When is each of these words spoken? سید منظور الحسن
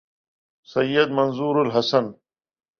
سید 0.67 1.09
منظور 1.09 1.55
الحسن 1.57 2.05